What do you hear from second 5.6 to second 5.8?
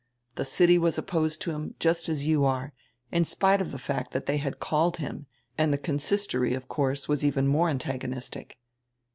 the